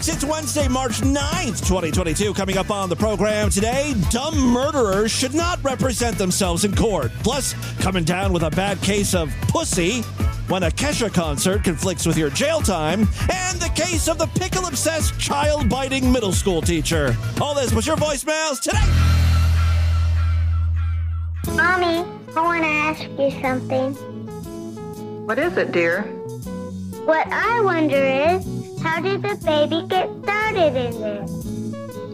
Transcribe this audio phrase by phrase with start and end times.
[0.00, 0.08] folks.
[0.08, 2.34] It's Wednesday, March 9th, 2022.
[2.34, 7.10] Coming up on the program today, dumb murderers should not represent themselves in court.
[7.22, 10.02] Plus, coming down with a bad case of pussy
[10.48, 13.00] when a Kesha concert conflicts with your jail time,
[13.32, 17.16] and the case of the pickle obsessed child biting middle school teacher.
[17.40, 18.78] All this was your voicemails today.
[21.54, 22.04] Mommy,
[22.36, 23.94] I want to ask you something.
[25.26, 26.02] What is it, dear?
[27.04, 31.26] What I wonder is, how did the baby get started in there?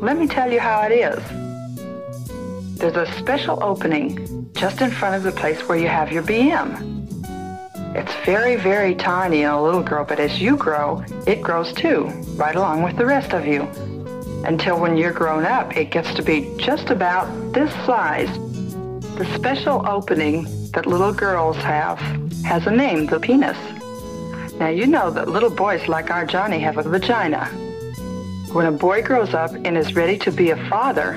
[0.03, 1.19] Let me tell you how it is.
[2.79, 6.95] There's a special opening just in front of the place where you have your BM.
[7.95, 12.05] It's very, very tiny in a little girl, but as you grow, it grows too,
[12.37, 13.63] right along with the rest of you.
[14.45, 18.29] Until when you're grown up, it gets to be just about this size.
[19.17, 21.99] The special opening that little girls have
[22.45, 23.57] has a name, the penis.
[24.59, 27.45] Now you know that little boys like our Johnny have a vagina.
[28.53, 31.15] When a boy grows up and is ready to be a father,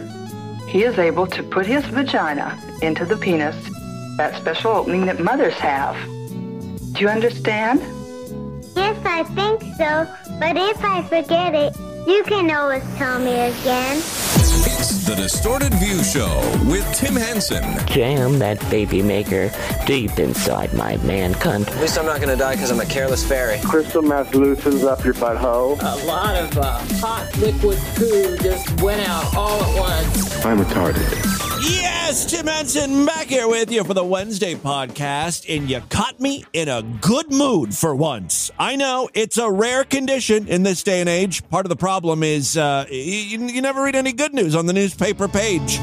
[0.68, 3.56] he is able to put his vagina into the penis,
[4.18, 5.96] that special opening that mothers have.
[6.94, 7.80] Do you understand?
[8.76, 10.06] Yes, I think so,
[10.38, 11.74] but if I forget it,
[12.06, 14.02] you can always tell me again.
[14.80, 17.62] It's the Distorted View Show with Tim Henson.
[17.86, 19.52] Jam that baby maker
[19.86, 21.68] deep inside my man cunt.
[21.68, 23.60] At least I'm not gonna die because I'm a careless fairy.
[23.62, 25.78] Crystal meth loosens up your butthole.
[25.82, 30.46] A lot of uh, hot liquid poo just went out all at once.
[30.46, 31.29] I'm retarded.
[31.62, 36.46] Yes, Tim Henson back here with you for the Wednesday podcast, and you caught me
[36.54, 38.50] in a good mood for once.
[38.58, 41.48] I know it's a rare condition in this day and age.
[41.50, 44.74] Part of the problem is uh, you, you never read any good news on the
[44.74, 45.80] newspaper page.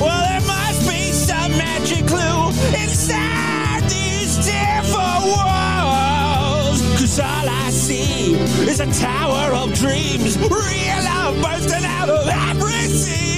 [0.00, 2.48] Well, there must be some magic clue
[2.82, 6.82] inside these different walls.
[6.98, 8.34] Cause all I see
[8.68, 13.31] is a tower of dreams, real love bursting out of every seam.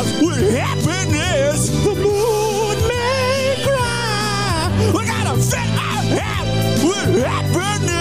[0.00, 1.68] House with happiness.
[1.68, 4.90] The moon may cry.
[4.94, 8.00] We're gonna fill our house with happiness.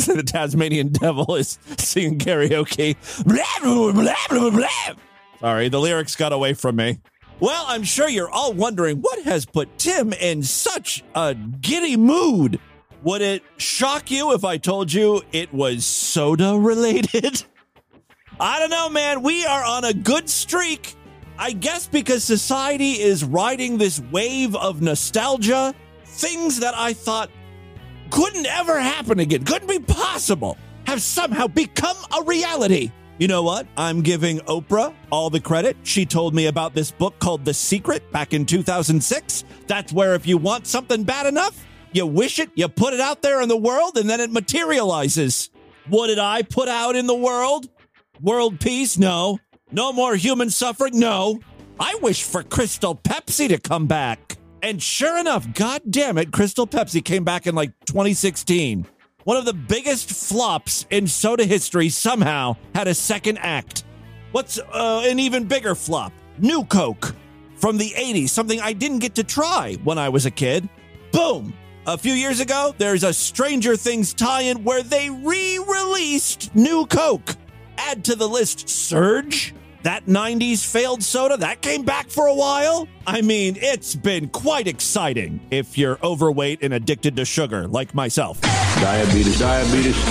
[0.06, 2.96] the Tasmanian devil is singing karaoke.
[3.24, 4.94] Blah, blah, blah, blah, blah.
[5.40, 6.98] Sorry, the lyrics got away from me.
[7.38, 12.60] Well, I'm sure you're all wondering what has put Tim in such a giddy mood.
[13.02, 17.42] Would it shock you if I told you it was soda related?
[18.40, 19.22] I don't know, man.
[19.22, 20.94] We are on a good streak.
[21.38, 25.74] I guess because society is riding this wave of nostalgia,
[26.04, 27.30] things that I thought
[28.10, 32.92] couldn't ever happen again, couldn't be possible, have somehow become a reality.
[33.18, 33.66] You know what?
[33.76, 35.76] I'm giving Oprah all the credit.
[35.82, 39.44] She told me about this book called The Secret back in 2006.
[39.66, 43.22] That's where if you want something bad enough, you wish it, you put it out
[43.22, 45.50] there in the world, and then it materializes.
[45.88, 47.68] What did I put out in the world?
[48.20, 48.98] World peace?
[48.98, 49.38] No.
[49.72, 50.98] No more human suffering?
[50.98, 51.40] No.
[51.78, 54.36] I wish for Crystal Pepsi to come back.
[54.62, 58.86] And sure enough, god damn it, Crystal Pepsi came back in like 2016.
[59.24, 63.84] One of the biggest flops in soda history somehow had a second act.
[64.32, 66.12] What's uh, an even bigger flop?
[66.38, 67.14] New Coke
[67.56, 70.68] from the 80s, something I didn't get to try when I was a kid.
[71.12, 71.52] Boom!
[71.90, 76.86] A few years ago, there's a Stranger Things tie in where they re released New
[76.86, 77.34] Coke.
[77.78, 79.52] Add to the list Surge,
[79.82, 82.86] that 90s failed soda, that came back for a while.
[83.08, 88.40] I mean, it's been quite exciting if you're overweight and addicted to sugar, like myself.
[88.40, 90.04] Diabetes, diabetes,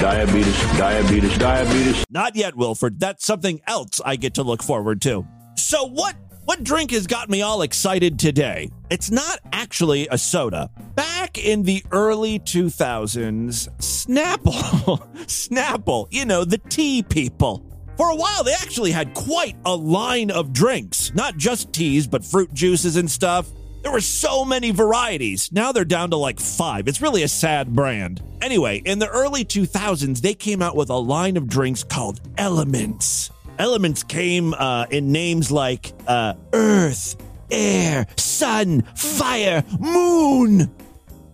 [0.00, 2.04] diabetes, diabetes, diabetes.
[2.10, 2.98] Not yet, Wilford.
[2.98, 5.24] That's something else I get to look forward to.
[5.54, 8.70] So, what what drink has got me all excited today?
[8.90, 10.70] It's not actually a soda.
[10.94, 17.64] Back in the early 2000s, Snapple, Snapple, you know, the tea people.
[17.96, 22.24] For a while, they actually had quite a line of drinks, not just teas, but
[22.24, 23.48] fruit juices and stuff.
[23.82, 25.50] There were so many varieties.
[25.52, 26.88] Now they're down to like five.
[26.88, 28.22] It's really a sad brand.
[28.42, 33.30] Anyway, in the early 2000s, they came out with a line of drinks called Elements.
[33.60, 37.14] Elements came uh, in names like uh, Earth,
[37.50, 40.74] Air, Sun, Fire, Moon.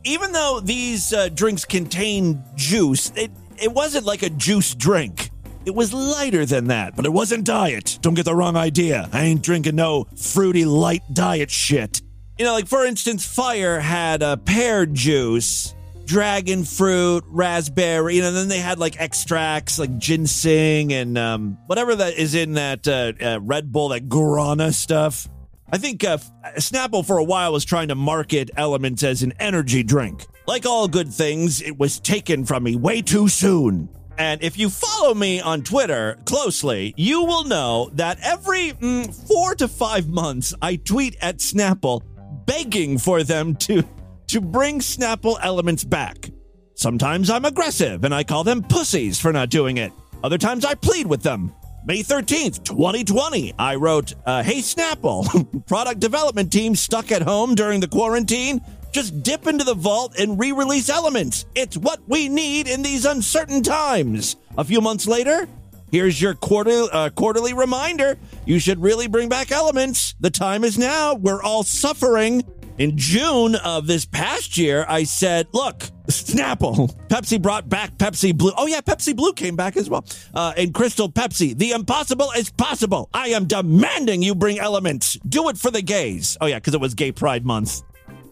[0.03, 3.31] Even though these uh, drinks contain juice, it,
[3.63, 5.31] it wasn't like a juice drink.
[5.67, 8.01] It was lighter than that, but it wasn't diet.
[8.03, 9.09] Don't get the wrong idea.
[9.13, 12.03] I ain't drinking no fruity light diet shit.
[12.39, 15.76] You know, like for instance, Fire had a pear juice,
[16.07, 21.95] dragon fruit, raspberry, you know, then they had like extracts like ginseng and um, whatever
[21.95, 25.29] that is in that uh, uh, Red Bull, that guarana stuff.
[25.71, 26.19] I think uh,
[26.57, 30.25] Snapple for a while was trying to market elements as an energy drink.
[30.47, 33.89] Like all good things, it was taken from me way too soon.
[34.19, 39.55] And if you follow me on Twitter closely, you will know that every mm, four
[39.57, 42.01] to five months, I tweet at Snapple
[42.47, 43.83] begging for them to
[44.29, 46.31] to bring Snapple elements back.
[46.75, 49.93] Sometimes I'm aggressive and I call them pussies for not doing it.
[50.23, 51.55] Other times I plead with them.
[51.87, 57.79] May 13th, 2020, I wrote, uh, Hey Snapple, product development team stuck at home during
[57.79, 58.61] the quarantine.
[58.91, 61.47] Just dip into the vault and re release elements.
[61.55, 64.37] It's what we need in these uncertain times.
[64.59, 65.47] A few months later,
[65.93, 68.19] here's your quarter, uh, quarterly reminder.
[68.47, 70.15] You should really bring back elements.
[70.19, 71.15] The time is now.
[71.15, 72.43] We're all suffering.
[72.79, 75.79] In June of this past year, I said, look,
[76.09, 78.53] Snapple, Pepsi brought back Pepsi Blue.
[78.55, 80.05] Oh, yeah, Pepsi Blue came back as well.
[80.35, 83.09] Uh, and Crystal Pepsi, the impossible is possible.
[83.15, 85.15] I am demanding you bring elements.
[85.27, 86.37] Do it for the gays.
[86.39, 87.83] Oh, yeah, because it was Gay Pride Month.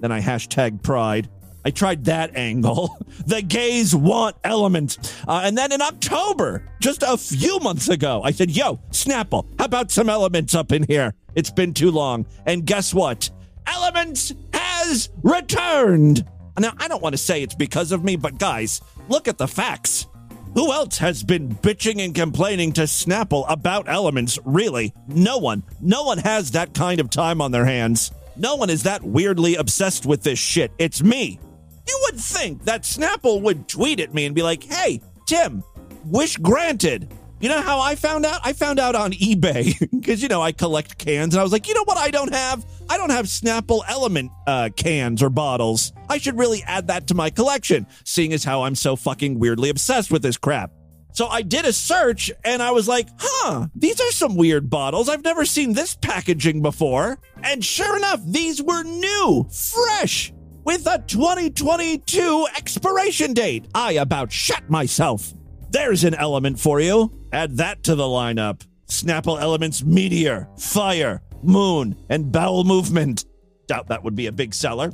[0.01, 1.31] Then I hashtag pride.
[1.65, 2.99] I tried that angle.
[3.27, 4.99] The gays want element.
[5.27, 9.65] Uh, and then in October, just a few months ago, I said, yo, Snapple, how
[9.65, 11.15] about some elements up in here?
[11.35, 12.27] It's been too long.
[12.45, 13.31] And guess what?
[13.67, 16.25] Elements has returned.
[16.59, 19.49] Now, I don't want to say it's because of me, but guys, look at the
[19.49, 20.07] facts.
[20.55, 24.39] Who else has been bitching and complaining to Snapple about elements?
[24.45, 24.95] Really?
[25.09, 25.65] No one.
[25.81, 28.13] No one has that kind of time on their hands.
[28.37, 30.71] No one is that weirdly obsessed with this shit.
[30.79, 31.41] It's me.
[31.89, 35.65] You would think that Snapple would tweet at me and be like, hey, Tim,
[36.05, 37.13] wish granted.
[37.41, 38.41] You know how I found out?
[38.45, 41.69] I found out on eBay because, you know, I collect cans and I was like,
[41.69, 42.65] you know what I don't have?
[42.89, 45.93] I don't have Snapple Element uh, cans or bottles.
[46.09, 49.69] I should really add that to my collection, seeing as how I'm so fucking weirdly
[49.69, 50.71] obsessed with this crap.
[51.13, 55.09] So I did a search and I was like, huh, these are some weird bottles.
[55.09, 57.19] I've never seen this packaging before.
[57.43, 60.33] And sure enough, these were new, fresh,
[60.65, 63.67] with a 2022 expiration date.
[63.75, 65.33] I about shut myself.
[65.71, 67.13] There's an element for you.
[67.35, 68.65] Add that to the lineup.
[68.87, 73.25] Snapple Elements Meteor, Fire, Moon, and Bowel Movement.
[73.67, 74.93] Doubt that would be a big seller.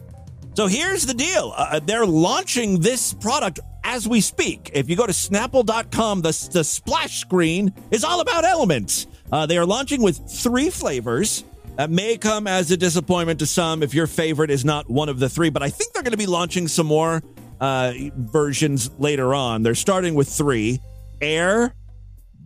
[0.54, 1.52] So here's the deal.
[1.54, 4.70] Uh, they're launching this product as we speak.
[4.72, 9.06] If you go to snapple.com, the, the splash screen is all about elements.
[9.30, 11.44] Uh, they are launching with three flavors.
[11.76, 15.18] That may come as a disappointment to some if your favorite is not one of
[15.18, 17.22] the three, but I think they're going to be launching some more
[17.60, 19.62] uh, versions later on.
[19.62, 20.80] They're starting with three
[21.20, 21.74] air,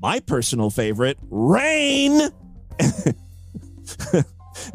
[0.00, 2.20] my personal favorite, rain,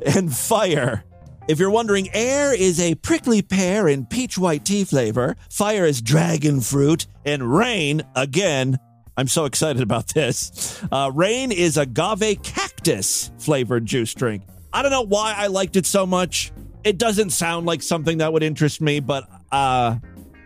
[0.06, 1.04] and fire.
[1.48, 6.02] If you're wondering, air is a prickly pear and peach white tea flavor, fire is
[6.02, 8.78] dragon fruit, and rain, again,
[9.18, 10.82] I'm so excited about this.
[10.92, 14.44] Uh, rain is agave cactus flavored juice drink.
[14.72, 16.52] I don't know why I liked it so much.
[16.84, 19.98] It doesn't sound like something that would interest me, but uh,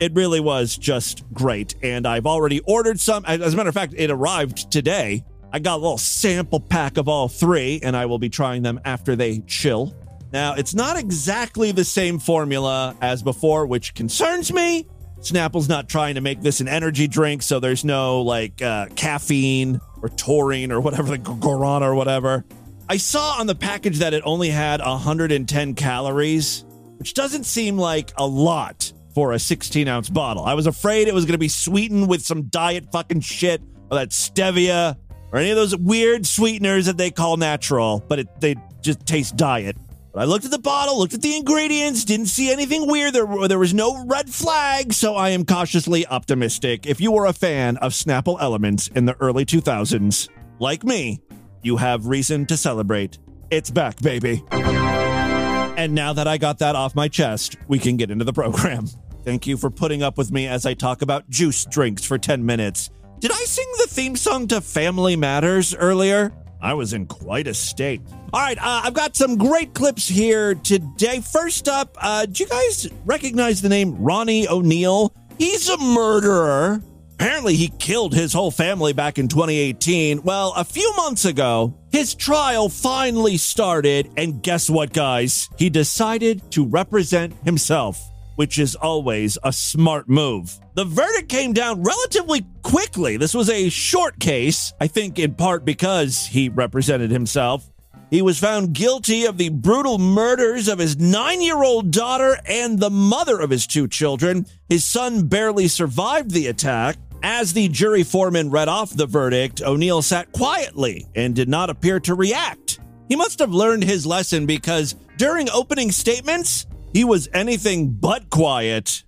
[0.03, 1.75] it really was just great.
[1.81, 3.23] And I've already ordered some.
[3.25, 5.23] As a matter of fact, it arrived today.
[5.53, 8.81] I got a little sample pack of all three, and I will be trying them
[8.83, 9.95] after they chill.
[10.33, 14.87] Now, it's not exactly the same formula as before, which concerns me.
[15.21, 19.79] Snapple's not trying to make this an energy drink, so there's no like uh, caffeine
[20.01, 22.43] or taurine or whatever, the guarana or whatever.
[22.89, 26.65] I saw on the package that it only had 110 calories,
[26.97, 30.43] which doesn't seem like a lot for a 16 ounce bottle.
[30.45, 33.97] I was afraid it was going to be sweetened with some diet fucking shit or
[33.97, 34.97] that stevia
[35.31, 39.35] or any of those weird sweeteners that they call natural, but it, they just taste
[39.35, 39.75] diet.
[40.13, 43.13] But I looked at the bottle, looked at the ingredients, didn't see anything weird.
[43.13, 46.85] There, there was no red flag, so I am cautiously optimistic.
[46.85, 50.29] If you were a fan of Snapple Elements in the early 2000s,
[50.59, 51.19] like me,
[51.63, 53.17] you have reason to celebrate.
[53.49, 54.43] It's back, baby.
[54.51, 58.85] And now that I got that off my chest, we can get into the program.
[59.23, 62.45] Thank you for putting up with me as I talk about juice drinks for 10
[62.45, 62.89] minutes.
[63.19, 66.33] Did I sing the theme song to Family Matters earlier?
[66.61, 68.01] I was in quite a state.
[68.33, 71.21] All right, uh, I've got some great clips here today.
[71.21, 75.11] First up, uh, do you guys recognize the name Ronnie Oneal?
[75.37, 76.81] He's a murderer.
[77.13, 80.23] Apparently, he killed his whole family back in 2018.
[80.23, 85.49] Well, a few months ago, his trial finally started, and guess what, guys?
[85.57, 90.59] He decided to represent himself which is always a smart move.
[90.75, 93.17] The verdict came down relatively quickly.
[93.17, 97.69] This was a short case, I think in part because he represented himself.
[98.09, 102.77] He was found guilty of the brutal murders of his nine year old daughter and
[102.77, 104.45] the mother of his two children.
[104.69, 106.97] His son barely survived the attack.
[107.23, 111.99] As the jury foreman read off the verdict, Oneal sat quietly and did not appear
[112.01, 112.79] to react.
[113.07, 119.03] He must have learned his lesson because during opening statements, he was anything but quiet.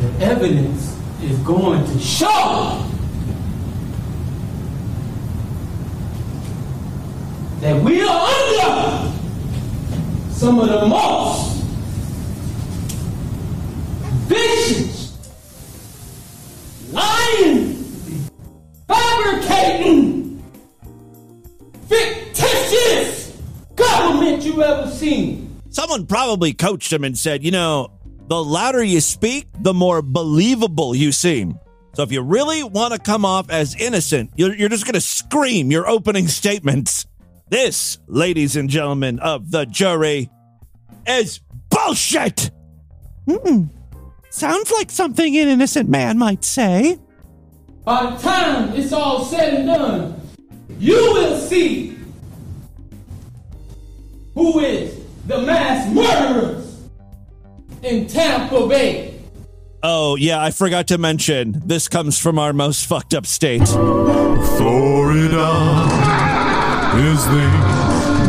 [0.00, 2.82] The evidence is going to show
[7.60, 9.12] that we are under
[10.30, 11.62] some of the most
[14.26, 15.18] vicious,
[16.92, 17.74] lying,
[18.88, 20.42] fabricating,
[21.88, 23.38] fictitious
[23.74, 25.45] government you ever seen.
[25.76, 27.92] Someone probably coached him and said, you know,
[28.28, 31.58] the louder you speak, the more believable you seem.
[31.92, 35.02] So if you really want to come off as innocent, you're, you're just going to
[35.02, 37.04] scream your opening statements.
[37.50, 40.30] This, ladies and gentlemen of the jury,
[41.06, 42.50] is bullshit.
[43.28, 43.68] Mm-mm.
[44.30, 46.98] Sounds like something an innocent man might say.
[47.84, 50.20] By the time it's all said and done,
[50.78, 51.98] you will see
[54.32, 56.82] who is the mass murderers
[57.82, 59.20] in Tampa Bay.
[59.82, 63.66] Oh, yeah, I forgot to mention this comes from our most fucked up state.
[63.66, 64.36] Florida
[66.96, 67.48] is the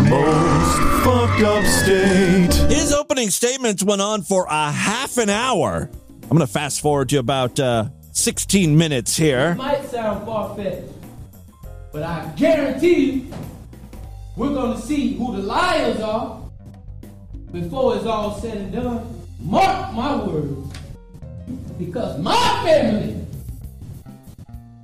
[0.09, 2.53] most fucked up state.
[2.71, 5.89] His opening statements went on for a half an hour.
[6.23, 9.55] I'm going to fast forward to about uh, 16 minutes here.
[9.55, 10.91] Might sound far fetched,
[11.93, 13.33] but I guarantee you,
[14.35, 16.46] we're going to see who the liars are
[17.61, 19.25] before it's all said and done.
[19.39, 20.73] Mark my words,
[21.77, 23.25] because my family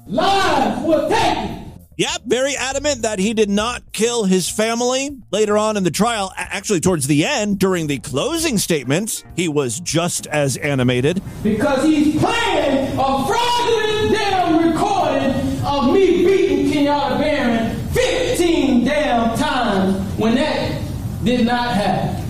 [0.07, 1.71] lives were taken.
[1.95, 5.15] Yep, very adamant that he did not kill his family.
[5.31, 9.79] Later on in the trial, actually towards the end, during the closing statements, he was
[9.79, 11.21] just as animated.
[11.43, 20.17] Because he's playing a fraudulent damn recording of me beating Kenyatta Barron 15 damn times
[20.17, 20.81] when that
[21.23, 22.22] did not happen.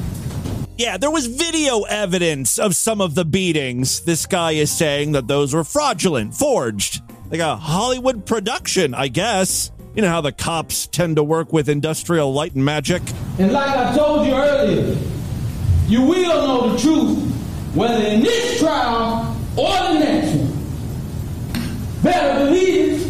[0.83, 4.01] Yeah, there was video evidence of some of the beatings.
[4.01, 7.01] This guy is saying that those were fraudulent, forged.
[7.31, 9.71] Like a Hollywood production, I guess.
[9.95, 13.01] You know how the cops tend to work with industrial light and magic?
[13.39, 14.97] And like I told you earlier,
[15.87, 17.31] you will know the truth
[17.73, 22.03] whether in this trial or the next one.
[22.03, 23.07] Better believe it.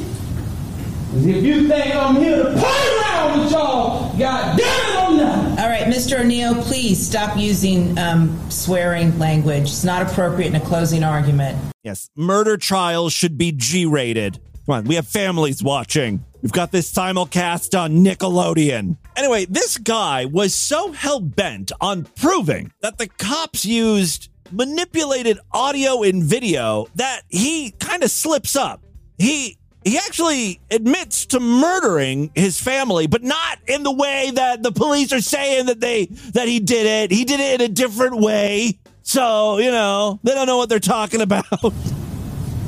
[1.12, 5.18] 'Cause if you think I'm here to play around with y'all, God damn it, I'm
[5.18, 5.60] not.
[5.60, 6.18] All right, Mr.
[6.18, 9.66] Oneal, please stop using um, swearing language.
[9.66, 11.56] It's not appropriate in a closing argument.
[11.84, 14.40] Yes, murder trials should be G rated.
[14.66, 16.26] Come on, we have families watching.
[16.42, 18.98] We've got this simulcast on Nickelodeon.
[19.16, 26.02] Anyway, this guy was so hell bent on proving that the cops used manipulated audio
[26.02, 28.82] and video that he kind of slips up.
[29.20, 34.72] He he actually admits to murdering his family, but not in the way that the
[34.72, 37.12] police are saying that they that he did it.
[37.12, 38.80] He did it in a different way.
[39.04, 41.46] So, you know, they don't know what they're talking about.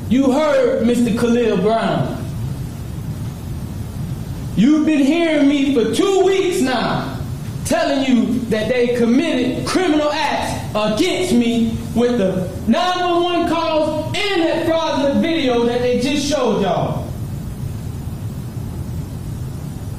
[0.08, 1.18] You heard Mr.
[1.18, 2.24] Khalil Brown.
[4.54, 7.20] You've been hearing me for two weeks now
[7.64, 14.64] telling you that they committed criminal acts against me with the 911 calls and that
[14.66, 17.05] fraudulent video that they just showed y'all.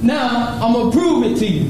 [0.01, 1.69] Now, I'm gonna prove it to you.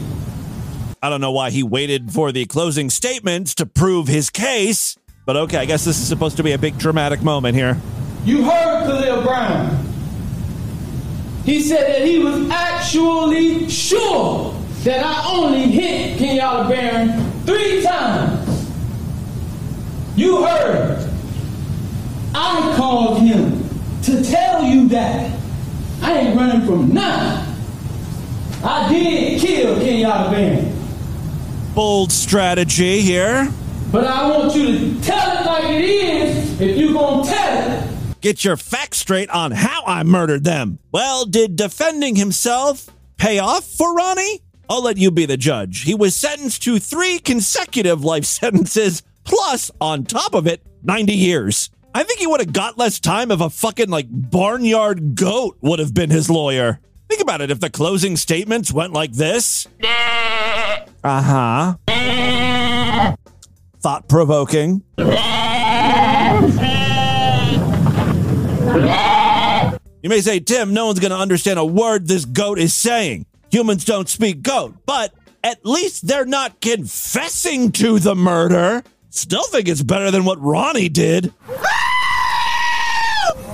[1.02, 5.38] I don't know why he waited for the closing statements to prove his case, but
[5.38, 7.78] okay, I guess this is supposed to be a big dramatic moment here.
[8.26, 9.86] You heard Khalil Brown.
[11.46, 14.54] He said that he was actually sure
[14.84, 18.70] that I only hit Kenyatta Barron three times.
[20.18, 21.10] You heard.
[22.36, 23.70] I called him
[24.04, 25.40] to tell you that.
[26.02, 27.57] I ain't running from nothing.
[28.68, 30.74] I did kill Kenyatta Barron.
[31.74, 33.50] Bold strategy here.
[33.94, 38.20] But I want you to tell it like it is if you gonna tell it.
[38.20, 40.80] Get your facts straight on how I murdered them.
[40.92, 44.42] Well, did defending himself pay off for Ronnie?
[44.70, 45.84] I'll let you be the judge.
[45.84, 51.70] He was sentenced to three consecutive life sentences, plus, on top of it, 90 years.
[51.96, 55.80] I think he would have got less time if a fucking, like, barnyard goat would
[55.80, 56.82] have been his lawyer.
[57.18, 59.66] Think about it if the closing statements went like this.
[61.04, 63.16] Uh huh.
[63.82, 64.84] Thought provoking.
[70.04, 73.26] You may say, Tim, no one's going to understand a word this goat is saying.
[73.50, 75.12] humans don't speak goat, but
[75.44, 78.84] at least they're not confessing to the murder.
[79.10, 81.34] Still think it's better than what Ronnie did.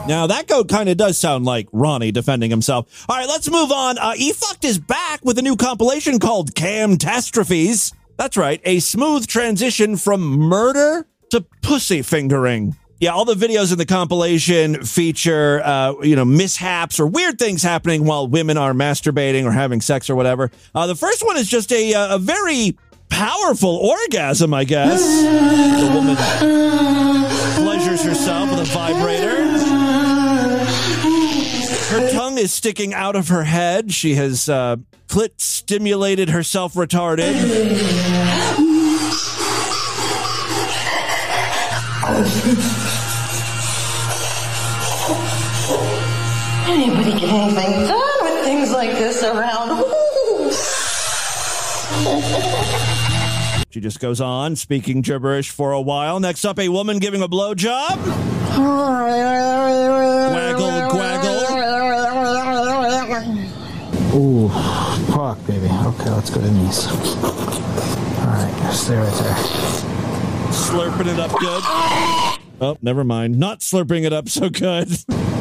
[0.06, 3.06] Now that goat kind of does sound like Ronnie defending himself.
[3.08, 3.98] All right, let's move on.
[3.98, 7.94] Uh, E fucked is back with a new compilation called Camtastrophes.
[8.18, 12.76] That's right, a smooth transition from murder to pussy fingering.
[13.00, 17.64] Yeah, all the videos in the compilation feature, uh, you know, mishaps or weird things
[17.64, 20.52] happening while women are masturbating or having sex or whatever.
[20.76, 22.78] Uh, the first one is just a, uh, a very
[23.10, 25.02] powerful orgasm, I guess.
[25.02, 26.16] The woman
[27.96, 29.46] pleasures herself with a vibrator.
[31.90, 33.94] Her tongue is sticking out of her head.
[33.94, 37.34] She has uh, clit stimulated herself retarded.
[46.66, 49.73] Anybody get anything done with things like this around?
[53.74, 56.20] She just goes on speaking gibberish for a while.
[56.20, 57.98] Next up, a woman giving a blowjob.
[60.32, 61.42] Waggle, quaggle.
[64.14, 64.48] Ooh,
[65.12, 65.66] fuck, baby.
[65.66, 66.86] Okay, let's go to knees.
[66.86, 66.94] All
[68.28, 69.34] right, stay right there.
[70.52, 71.64] Slurping it up good.
[72.62, 73.40] Oh, never mind.
[73.40, 74.88] Not slurping it up so good.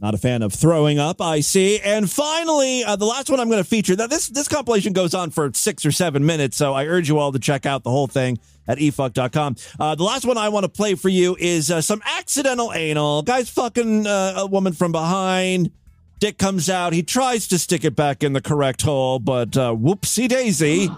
[0.00, 1.80] Not a fan of throwing up, I see.
[1.80, 3.96] And finally, uh, the last one I'm going to feature.
[3.96, 7.18] Now, this this compilation goes on for six or seven minutes, so I urge you
[7.18, 8.38] all to check out the whole thing
[8.68, 9.56] at efukt.com.
[9.80, 13.22] Uh, the last one I want to play for you is uh, some accidental anal.
[13.22, 15.72] Guy's fucking uh, a woman from behind.
[16.20, 16.92] Dick comes out.
[16.92, 20.88] He tries to stick it back in the correct hole, but uh, whoopsie daisy.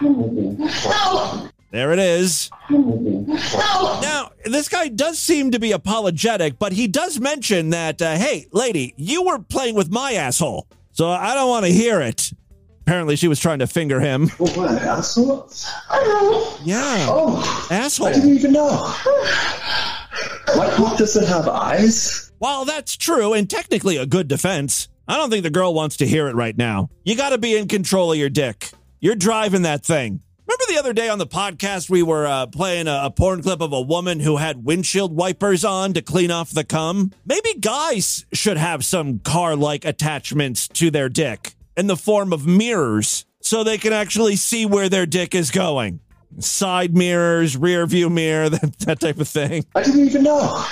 [1.72, 2.50] There it is.
[2.68, 8.46] Now, this guy does seem to be apologetic, but he does mention that, uh, hey,
[8.52, 12.30] lady, you were playing with my asshole, so I don't want to hear it.
[12.82, 14.28] Apparently, she was trying to finger him.
[14.36, 15.50] What, asshole?
[16.62, 17.06] Yeah.
[17.08, 18.08] Oh, asshole.
[18.08, 18.94] I didn't even know.
[20.54, 22.32] My cock doesn't have eyes.
[22.38, 26.06] While that's true and technically a good defense, I don't think the girl wants to
[26.06, 26.90] hear it right now.
[27.04, 28.72] You got to be in control of your dick.
[29.00, 30.20] You're driving that thing.
[30.52, 33.62] Remember the other day on the podcast, we were uh, playing a, a porn clip
[33.62, 37.10] of a woman who had windshield wipers on to clean off the cum?
[37.24, 42.46] Maybe guys should have some car like attachments to their dick in the form of
[42.46, 46.00] mirrors so they can actually see where their dick is going.
[46.38, 49.64] Side mirrors, rear view mirror, that, that type of thing.
[49.74, 50.66] I didn't even know.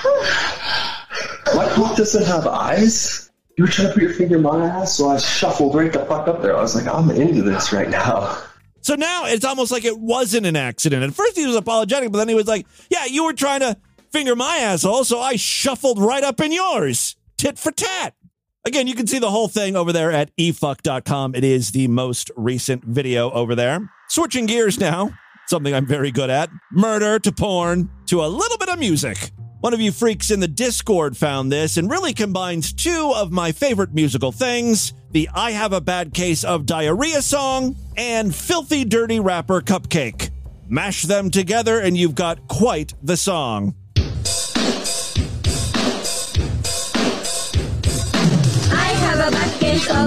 [1.54, 3.30] My cock doesn't have eyes.
[3.56, 6.04] You were trying to put your finger in my ass, so I shuffled right the
[6.04, 6.54] fuck up there.
[6.54, 8.42] I was like, I'm into this right now.
[8.82, 11.02] So now it's almost like it wasn't an accident.
[11.02, 13.76] At first he was apologetic, but then he was like, Yeah, you were trying to
[14.10, 17.16] finger my asshole, so I shuffled right up in yours.
[17.36, 18.14] Tit for tat.
[18.66, 21.34] Again, you can see the whole thing over there at efukt.com.
[21.34, 23.90] It is the most recent video over there.
[24.08, 25.10] Switching gears now,
[25.46, 29.30] something I'm very good at murder to porn to a little bit of music.
[29.60, 33.52] One of you freaks in the Discord found this and really combines two of my
[33.52, 39.20] favorite musical things the I Have a Bad Case of Diarrhea song and Filthy Dirty
[39.20, 40.30] Rapper Cupcakke.
[40.68, 43.74] Mash them together and you've got quite the song.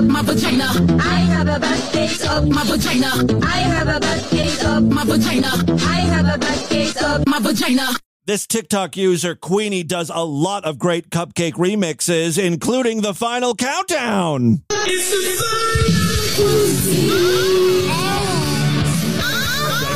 [0.02, 0.66] My vagina.
[1.00, 3.08] I have a bad case my vagina.
[3.46, 5.50] I have a bad case my vagina.
[5.86, 7.90] I have a bad case my vagina.
[8.26, 14.64] This TikTok user, Queenie, does a lot of great Cupcakke remixes, including the final countdown.
[14.70, 14.86] I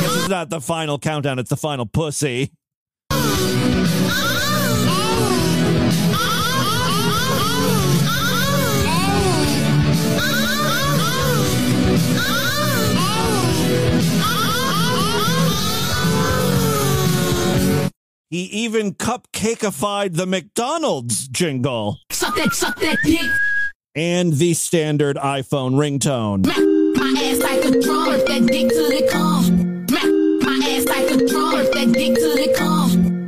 [0.02, 2.52] guess it's not the final countdown, it's the final pussy.
[18.30, 21.98] He even cupcakeified the McDonald's jingle.
[22.10, 23.22] Suck that, suck that dick.
[23.94, 26.44] And the standard iPhone ringtone.
[26.44, 29.86] My ass like a drum, that dick till it come.
[30.42, 33.26] My ass like a drum, that dick till it come.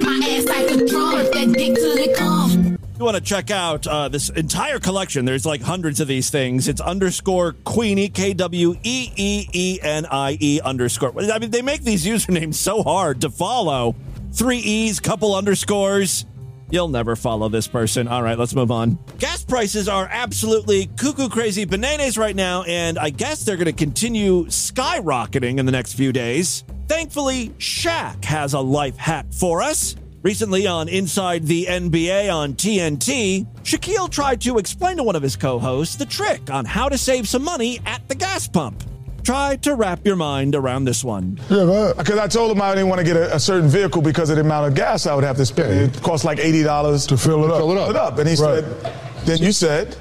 [0.00, 2.76] My ass like a drum, that dick till it come.
[2.76, 6.30] If you want to check out uh, this entire collection, there's like hundreds of these
[6.30, 6.68] things.
[6.68, 11.12] It's underscore Queenie, K W E E E N I E underscore.
[11.32, 13.96] I mean, they make these usernames so hard to follow.
[14.36, 16.26] Three E's, couple underscores.
[16.68, 18.06] You'll never follow this person.
[18.06, 18.98] All right, let's move on.
[19.18, 23.72] Gas prices are absolutely cuckoo crazy bananas right now, and I guess they're going to
[23.72, 26.64] continue skyrocketing in the next few days.
[26.86, 29.96] Thankfully, Shaq has a life hack for us.
[30.22, 35.34] Recently on Inside the NBA on TNT, Shaquille tried to explain to one of his
[35.34, 38.84] co hosts the trick on how to save some money at the gas pump.
[39.26, 41.40] Try to wrap your mind around this one.
[41.50, 44.30] Yeah, because I told him I didn't want to get a, a certain vehicle because
[44.30, 45.96] of the amount of gas I would have to spend.
[45.96, 47.56] It costs like eighty dollars to fill it up.
[47.58, 48.18] Fill it up.
[48.18, 48.62] And he Right.
[48.62, 48.92] said,
[49.24, 49.94] then you said,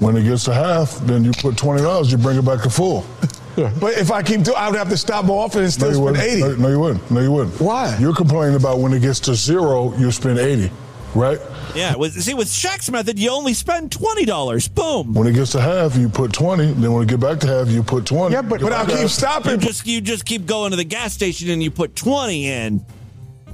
[0.00, 2.70] When it gets to half, then you put twenty dollars, you bring it back to
[2.70, 3.06] full.
[3.54, 3.70] Yeah.
[3.78, 5.88] but if I keep doing, I would have to stop more often and No, still
[5.90, 6.24] you spend wouldn't.
[6.24, 6.40] eighty.
[6.40, 7.10] No, no, you wouldn't.
[7.10, 7.60] No, you wouldn't.
[7.60, 7.94] Why?
[8.00, 10.70] You're complaining about when it gets to zero, you spend eighty,
[11.14, 11.38] right?
[11.74, 14.74] Yeah, with, see, with Shaq's method, you only spend $20.
[14.74, 15.14] Boom.
[15.14, 16.72] When it gets to half, you put twenty.
[16.72, 18.34] Then when it get back to half, you put twenty.
[18.34, 19.52] Yeah, but, but I'll keep stopping.
[19.52, 22.84] You just, you just keep going to the gas station and you put 20 in.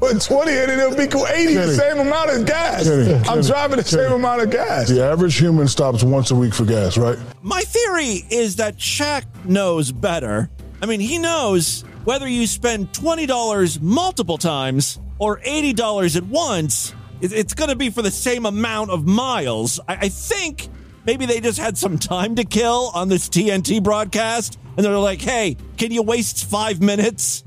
[0.01, 1.27] Put 20 in and it'll be cool.
[1.27, 2.85] 80, the same amount of gas.
[2.85, 4.89] Kenny, I'm Kenny, driving the same amount of gas.
[4.89, 7.19] The average human stops once a week for gas, right?
[7.43, 10.51] My theory is that Shaq knows better.
[10.81, 16.95] I mean, he knows whether you spend $20 multiple times or $80 at once, it-
[17.21, 19.81] it's going to be for the same amount of miles.
[19.89, 20.69] I, I think
[21.05, 25.21] maybe they just had some time to kill on this TNT broadcast, and they're like,
[25.21, 27.45] hey, can you waste five minutes?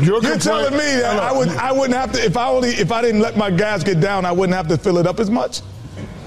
[0.00, 2.90] You're, You're telling me that I would I wouldn't have to if I only if
[2.90, 5.30] I didn't let my gas get down, I wouldn't have to fill it up as
[5.30, 5.60] much.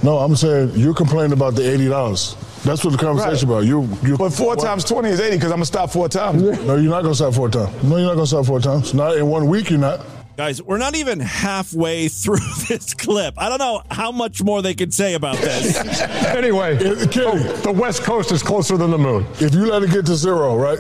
[0.03, 2.35] No, I'm saying you're complaining about the eighty dollars.
[2.63, 3.65] That's what the conversation about.
[3.65, 4.15] You, you.
[4.17, 6.41] But four times 20 is 80 because I'm gonna stop four times.
[6.41, 7.83] No, you're not gonna stop four times.
[7.83, 8.93] No, you're not gonna stop four times.
[8.93, 9.69] Not in one week.
[9.69, 9.99] You're not.
[10.35, 13.35] Guys, we're not even halfway through this clip.
[13.37, 15.77] I don't know how much more they could say about this.
[16.33, 19.25] Anyway, oh, the West Coast is closer than the moon.
[19.39, 20.79] If you let it get to zero, right,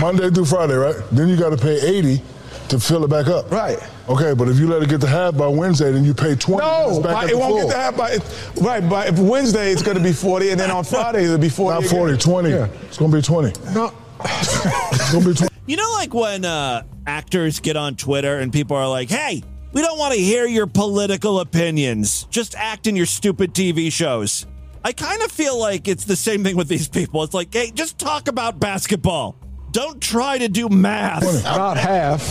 [0.00, 2.22] Monday through Friday, right, then you got to pay eighty
[2.68, 3.50] to fill it back up.
[3.50, 3.78] Right.
[4.08, 6.64] Okay, but if you let it get to half by Wednesday, then you pay twenty.
[6.66, 7.68] No, back by- it won't full.
[7.68, 8.16] get to half by
[8.62, 8.88] right.
[8.88, 11.80] by Wednesday it's gonna be 40, and then on Friday it'll be 40.
[11.82, 12.50] Not 40, 20.
[12.50, 13.52] It's gonna be twenty.
[13.74, 13.92] No.
[15.66, 19.80] You know, like when uh, actors get on Twitter and people are like, hey, we
[19.80, 22.24] don't want to hear your political opinions.
[22.24, 24.46] Just act in your stupid TV shows.
[24.84, 27.22] I kind of feel like it's the same thing with these people.
[27.22, 29.36] It's like, hey, just talk about basketball.
[29.72, 31.42] Don't try to do math.
[31.42, 32.30] Not half.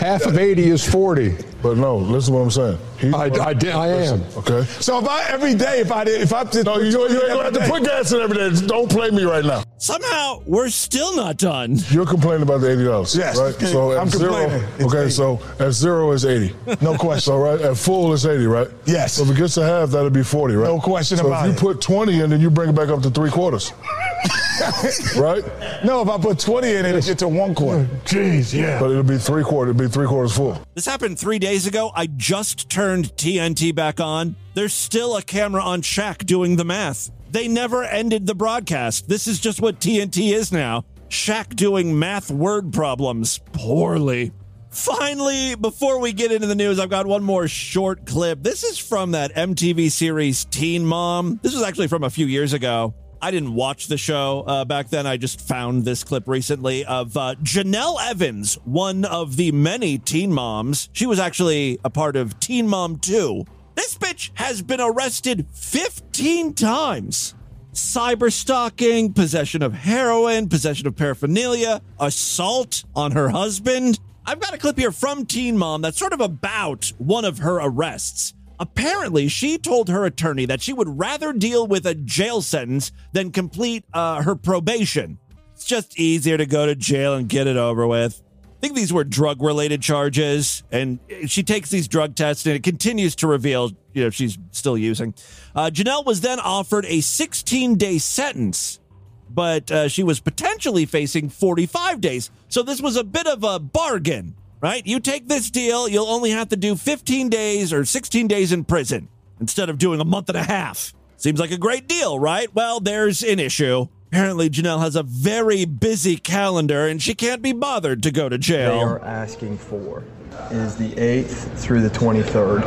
[0.00, 1.36] half of 80 is 40.
[1.62, 2.78] But no, listen to what I'm saying.
[3.04, 4.22] He's I, I, did- I am.
[4.36, 4.62] Okay.
[4.80, 7.28] So if I every day if I did if I just No, you, you ain't
[7.28, 8.66] gonna have to put gas in every day.
[8.66, 9.62] Don't play me right now.
[9.78, 11.76] Somehow, we're still not done.
[11.90, 13.14] You're complaining about the eighty dollars.
[13.16, 13.38] Yes.
[13.38, 13.54] Right.
[13.54, 14.62] So at I'm zero.
[14.80, 15.10] Okay.
[15.10, 16.54] So at zero is eighty.
[16.80, 17.20] No question.
[17.32, 18.68] So right at full is eighty, right?
[18.86, 19.14] Yes.
[19.14, 20.68] So if it gets to half, that'll be forty, right?
[20.68, 23.02] No question so about if you put twenty in, then you bring it back up
[23.02, 23.72] to three quarters.
[25.16, 25.44] right?
[25.84, 27.84] No, if I put 20 in, it'll get to one quarter.
[28.04, 28.78] Jeez, yeah.
[28.78, 29.70] But it'll be three quarter.
[29.72, 30.60] It'll be three quarters full.
[30.74, 31.90] This happened three days ago.
[31.94, 34.36] I just turned TNT back on.
[34.54, 37.10] There's still a camera on Shaq doing the math.
[37.30, 39.08] They never ended the broadcast.
[39.08, 40.84] This is just what TNT is now.
[41.08, 44.32] Shaq doing math word problems poorly.
[44.70, 48.42] Finally, before we get into the news, I've got one more short clip.
[48.42, 51.38] This is from that MTV series Teen Mom.
[51.42, 52.94] This was actually from a few years ago.
[53.24, 55.06] I didn't watch the show uh, back then.
[55.06, 60.30] I just found this clip recently of uh, Jenelle Evans, one of the many teen
[60.30, 60.90] moms.
[60.92, 63.46] She was actually a part of Teen Mom 2.
[63.76, 67.34] This bitch has been arrested 15 times.
[67.72, 74.00] Cyber stalking, possession of heroin, possession of paraphernalia, assault on her husband.
[74.26, 77.58] I've got a clip here from Teen Mom that's sort of about one of her
[77.58, 78.34] arrests.
[78.60, 83.32] Apparently, she told her attorney that she would rather deal with a jail sentence than
[83.32, 85.18] complete uh, her probation.
[85.54, 88.22] It's just easier to go to jail and get it over with.
[88.46, 92.62] I think these were drug related charges, and she takes these drug tests, and it
[92.62, 95.14] continues to reveal, you know, she's still using.
[95.54, 98.80] Uh, Jenelle was then offered a 16 day sentence,
[99.28, 102.30] but uh, she was potentially facing 45 days.
[102.48, 104.34] So this was a bit of a bargain,
[104.64, 104.86] right?
[104.86, 108.64] You take this deal, you'll only have to do 15 days or 16 days in
[108.64, 110.94] prison instead of doing a month and a half.
[111.18, 112.48] Seems like a great deal, right?
[112.54, 113.88] Well, there's an issue.
[114.06, 118.38] Apparently, Jenelle has a very busy calendar and she can't be bothered to go to
[118.38, 118.70] jail.
[118.70, 118.88] they jail.
[118.88, 120.02] are asking for
[120.50, 122.62] is the 8th through the 23rd.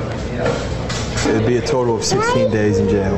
[1.26, 3.18] It'd be a total of 16 days in jail.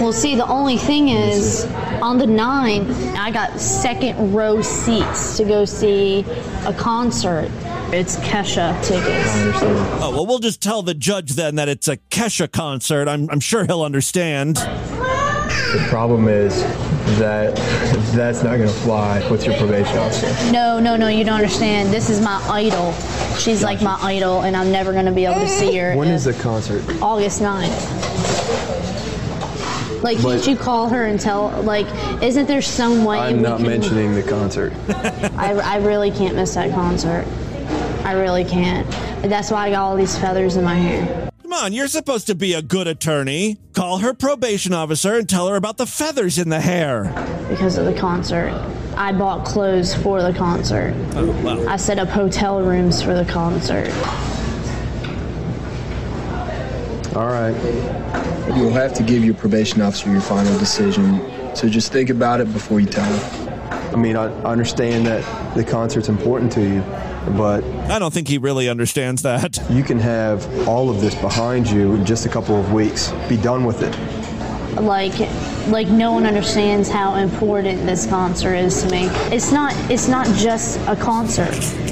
[0.00, 1.64] Well, see, the only thing is,
[2.02, 6.24] on the 9th, I got second row seats to go see
[6.66, 7.52] a concert.
[7.92, 9.28] It's Kesha tickets.
[10.02, 13.06] Oh, well, we'll just tell the judge then that it's a Kesha concert.
[13.08, 14.56] I'm, I'm sure he'll understand.
[14.56, 16.62] The problem is
[17.18, 17.54] that
[18.14, 20.26] that's not going to fly with your probation officer.
[20.52, 21.92] No, no, no, you don't understand.
[21.92, 22.92] This is my idol.
[23.38, 25.94] She's like my idol, and I'm never going to be able to see her.
[25.94, 26.82] When is the concert?
[27.00, 27.72] August 9th.
[30.02, 31.86] Like, But- can't you call her and tell, like,
[32.22, 34.72] isn't there some way I'm we not can- mentioning the concert.
[35.36, 37.24] I, I really can't miss that concert.
[38.06, 38.88] I really can't.
[39.22, 41.28] That's why I got all these feathers in my hair.
[41.42, 43.58] Come on, you're supposed to be a good attorney.
[43.72, 47.04] Call her probation officer and tell her about the feathers in the hair.
[47.48, 48.52] because of the concert.
[48.96, 50.94] I bought clothes for the concert.
[51.14, 53.90] Oh, I set up hotel rooms for the concert.
[57.16, 57.54] All right.
[58.56, 61.20] You'll have to give your probation officer your final decision,
[61.56, 63.48] so just think about it before you tell him.
[63.92, 65.24] I mean, I I understand that
[65.56, 66.80] the concert's important to you,
[67.36, 69.58] but I don't think he really understands that.
[69.70, 73.12] you can have all of this behind you in just a couple of weeks.
[73.28, 73.96] Be done with it.
[74.80, 75.18] Like,
[75.68, 79.06] like no one understands how important this concert is to me.
[79.34, 79.72] It's not.
[79.90, 81.48] It's not just a concert.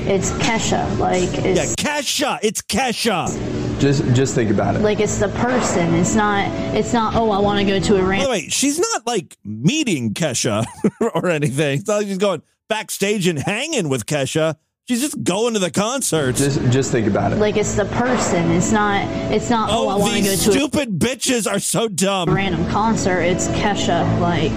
[0.07, 0.99] It's Kesha.
[0.99, 2.39] Like, Yeah, Kesha.
[2.43, 3.81] It's Kesha.
[3.81, 4.83] Just just think about it.
[4.83, 5.95] like it's the person.
[5.95, 6.47] It's not.
[6.75, 7.15] It's not.
[7.17, 8.25] Oh, I want to go to a By random.
[8.27, 10.65] the way, she's not like meeting Kesha
[11.15, 11.79] or anything.
[11.79, 14.57] It's not like she's going backstage and hanging with Kesha.
[14.87, 16.35] She's just going to the concert.
[16.37, 17.37] Just just think about it.
[17.37, 18.51] Like it's the person.
[18.51, 19.01] It's not.
[19.33, 19.71] It's not.
[19.73, 22.29] Oh, I Oh, want to go these to a stupid bitches are so dumb.
[22.29, 23.21] random concert.
[23.21, 24.53] It's Kesha, like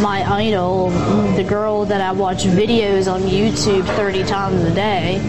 [0.00, 0.90] my idol,
[1.36, 5.20] the girl that I watch videos on YouTube 30 times a day.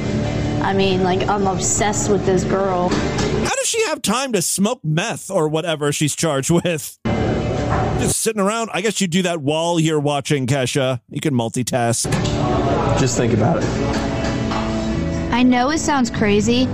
[0.63, 2.89] I mean, like I'm obsessed with this girl.
[2.89, 6.97] How does she have time to smoke meth or whatever she's charged with?
[7.05, 8.71] Just sitting around.
[8.73, 10.99] I guess you do that while you're watching Kesha.
[11.09, 12.09] You can multitask.
[12.99, 14.10] Just think about it.
[15.31, 16.65] I know it sounds crazy,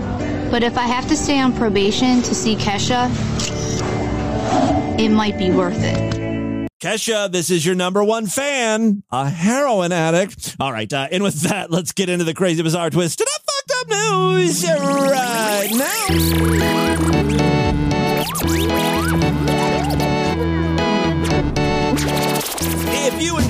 [0.51, 3.09] but if I have to stay on probation to see Kesha,
[4.99, 6.69] it might be worth it.
[6.79, 10.55] Kesha, this is your number one fan, a heroin addict.
[10.59, 13.71] All right, uh, and with that, let's get into the crazy, bizarre twist and fucked
[13.81, 15.69] up news right
[18.91, 18.96] now.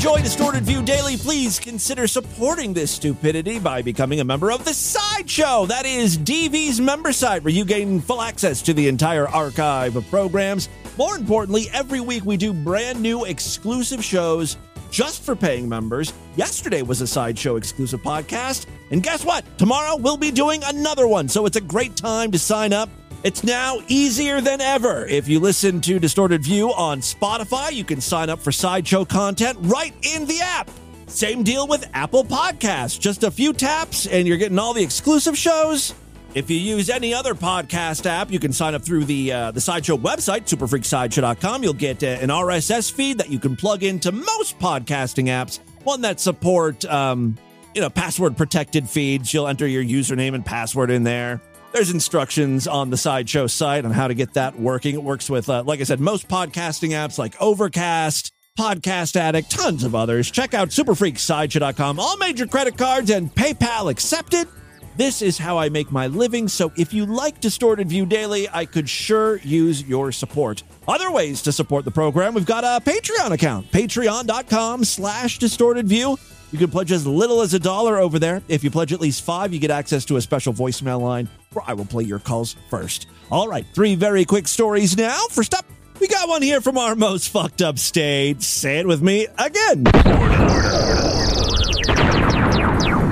[0.07, 4.73] Enjoy Distorted View Daily, please consider supporting this stupidity by becoming a member of the
[4.73, 5.65] Sideshow.
[5.65, 10.09] That is DV's member site, where you gain full access to the entire archive of
[10.09, 10.69] programs.
[10.97, 14.55] More importantly, every week we do brand new exclusive shows
[14.91, 16.13] just for paying members.
[16.37, 18.65] Yesterday was a Sideshow exclusive podcast.
[18.91, 19.43] And guess what?
[19.57, 21.27] Tomorrow we'll be doing another one.
[21.27, 22.89] So it's a great time to sign up.
[23.27, 25.05] It's now easier than ever.
[25.05, 29.57] If you listen to Distorted View on Spotify, you can sign up for Sideshow content
[29.63, 30.69] right in the app.
[31.07, 32.97] Same deal with Apple Podcasts.
[32.97, 35.93] Just a few taps and you're getting all the exclusive shows.
[36.35, 39.59] If you use any other podcast app, you can sign up through the uh, the
[39.59, 41.63] Sideshow website, superfreaksideshow.com.
[41.63, 45.59] You'll get uh, an RSS feed that you can plug into most podcasting apps.
[45.83, 47.35] One that support, um,
[47.75, 49.33] you know, password protected feeds.
[49.33, 51.41] You'll enter your username and password in there.
[51.73, 54.95] There's instructions on the Sideshow site on how to get that working.
[54.95, 59.83] It works with, uh, like I said, most podcasting apps like Overcast, Podcast Addict, tons
[59.83, 60.31] of others.
[60.31, 61.99] Check out superfreaksideshow.com.
[61.99, 64.47] All major credit cards and PayPal accepted.
[64.95, 68.65] This is how I make my living, so if you like Distorted View Daily, I
[68.65, 70.63] could sure use your support.
[70.87, 76.17] Other ways to support the program, we've got a Patreon account, patreon.com slash distorted view.
[76.51, 78.41] You can pledge as little as a dollar over there.
[78.47, 81.65] If you pledge at least five, you get access to a special voicemail line where
[81.67, 83.07] I will play your calls first.
[83.29, 85.19] All right, three very quick stories now.
[85.31, 85.65] First up,
[85.99, 88.41] we got one here from our most fucked up state.
[88.41, 89.87] Say it with me again.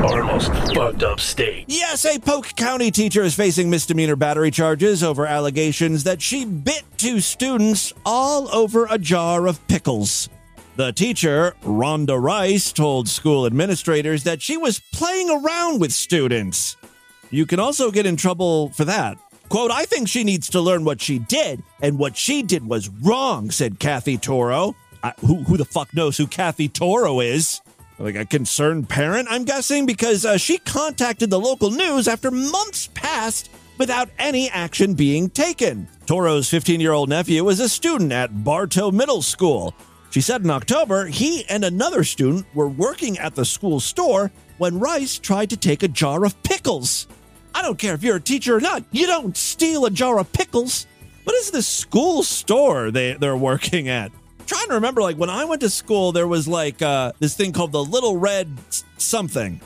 [0.05, 1.65] Our most fucked up state.
[1.67, 6.83] Yes, a Polk County teacher is facing misdemeanor battery charges over allegations that she bit
[6.95, 10.29] two students all over a jar of pickles.
[10.77, 16.75] The teacher, Rhonda Rice, told school administrators that she was playing around with students.
[17.31, 19.17] You can also get in trouble for that.
[19.47, 22.89] Quote, I think she needs to learn what she did, and what she did was
[22.89, 24.75] wrong, said Kathy Toro.
[25.01, 27.61] I, who, who the fuck knows who Kathy Toro is?
[27.97, 32.89] Like a concerned parent, I'm guessing, because uh, she contacted the local news after months
[32.93, 35.87] passed without any action being taken.
[36.05, 39.73] Toro's 15 year old nephew is a student at Bartow Middle School.
[40.15, 44.79] She said in October he and another student were working at the school store when
[44.79, 47.07] Rice tried to take a jar of pickles.
[47.53, 50.31] I don't care if you're a teacher or not, you don't steal a jar of
[50.31, 50.87] pickles.
[51.25, 54.13] What is this school store they, they're working at?
[54.45, 57.51] trying to remember, like when I went to school, there was like uh, this thing
[57.51, 58.57] called the Little Red
[58.97, 59.59] something.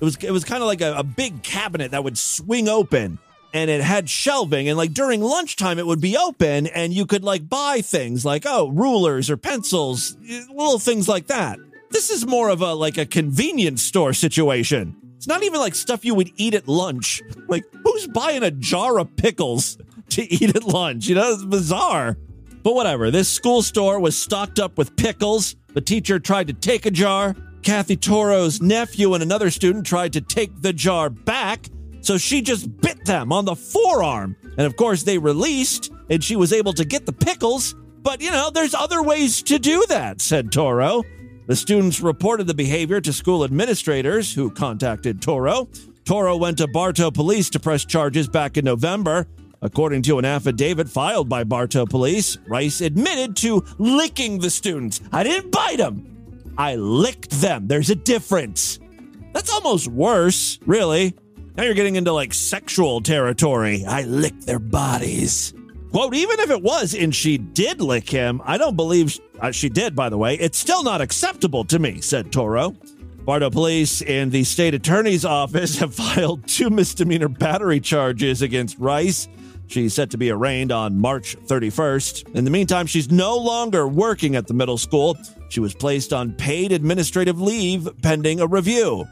[0.00, 3.18] It was it was kind of like a, a big cabinet that would swing open,
[3.52, 4.68] and it had shelving.
[4.68, 8.44] And like during lunchtime, it would be open, and you could like buy things like
[8.46, 10.16] oh rulers or pencils,
[10.50, 11.58] little things like that.
[11.90, 14.96] This is more of a like a convenience store situation.
[15.16, 17.22] It's not even like stuff you would eat at lunch.
[17.48, 19.78] Like who's buying a jar of pickles
[20.10, 21.06] to eat at lunch?
[21.06, 22.16] You know, it's bizarre.
[22.62, 25.56] But whatever, this school store was stocked up with pickles.
[25.74, 27.34] The teacher tried to take a jar.
[27.62, 31.68] Kathy Toro's nephew and another student tried to take the jar back.
[32.02, 34.36] So she just bit them on the forearm.
[34.42, 37.74] And of course, they released and she was able to get the pickles.
[38.02, 41.04] But, you know, there's other ways to do that, said Toro.
[41.46, 45.68] The students reported the behavior to school administrators who contacted Toro.
[46.04, 49.28] Toro went to Bartow police to press charges back in November.
[49.60, 55.00] According to an affidavit filed by Bartow police, Rice admitted to licking the students.
[55.12, 57.68] I didn't bite them, I licked them.
[57.68, 58.80] There's a difference.
[59.32, 61.14] That's almost worse, really.
[61.56, 63.84] Now you're getting into like sexual territory.
[63.84, 65.52] I licked their bodies.
[65.90, 69.68] Quote, even if it was and she did lick him, I don't believe uh, she
[69.68, 70.36] did, by the way.
[70.36, 72.74] It's still not acceptable to me, said Toro.
[73.26, 79.28] Bartow Police and the state attorney's office have filed two misdemeanor battery charges against Rice.
[79.66, 82.34] She's set to be arraigned on March 31st.
[82.34, 85.16] In the meantime, she's no longer working at the middle school.
[85.50, 89.06] She was placed on paid administrative leave pending a review.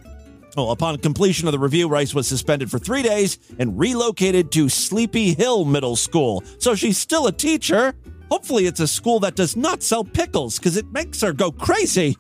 [0.57, 4.69] Well, upon completion of the review, Rice was suspended for three days and relocated to
[4.69, 6.43] Sleepy Hill Middle School.
[6.59, 7.95] So she's still a teacher.
[8.31, 12.17] Hopefully, it's a school that does not sell pickles because it makes her go crazy.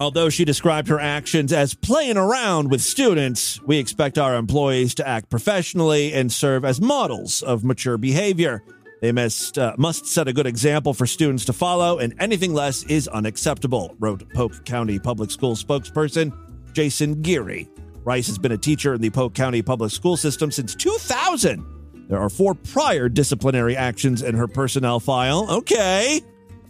[0.00, 5.06] Although she described her actions as playing around with students, we expect our employees to
[5.06, 8.62] act professionally and serve as models of mature behavior.
[9.00, 12.82] They must, uh, must set a good example for students to follow, and anything less
[12.84, 16.32] is unacceptable, wrote Polk County Public School spokesperson
[16.72, 17.68] Jason Geary.
[18.04, 21.64] Rice has been a teacher in the Polk County Public School System since 2000.
[22.08, 25.50] There are four prior disciplinary actions in her personnel file.
[25.50, 26.20] Okay.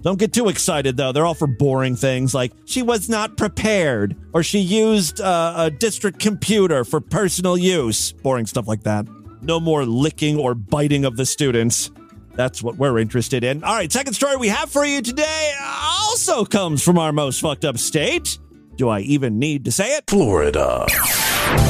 [0.03, 1.13] Don't get too excited, though.
[1.13, 5.71] They're all for boring things like she was not prepared or she used uh, a
[5.71, 8.13] district computer for personal use.
[8.13, 9.07] Boring stuff like that.
[9.41, 11.91] No more licking or biting of the students.
[12.35, 13.65] That's what we're interested in.
[13.65, 17.65] All right, second story we have for you today also comes from our most fucked
[17.65, 18.39] up state.
[18.77, 20.05] Do I even need to say it?
[20.09, 20.87] Florida.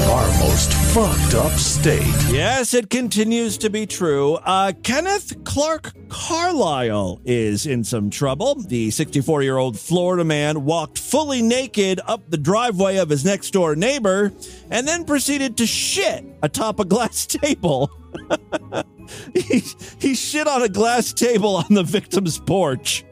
[0.08, 2.06] Our most fucked up state.
[2.30, 4.34] Yes, it continues to be true.
[4.36, 8.54] Uh, Kenneth Clark Carlisle is in some trouble.
[8.54, 13.50] The 64 year old Florida man walked fully naked up the driveway of his next
[13.50, 14.32] door neighbor
[14.70, 17.90] and then proceeded to shit atop a glass table.
[19.34, 19.62] he,
[19.98, 23.04] he shit on a glass table on the victim's porch.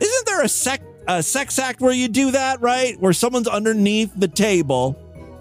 [0.00, 3.00] Isn't there a sec a sex act where you do that, right?
[3.00, 4.96] Where someone's underneath the table,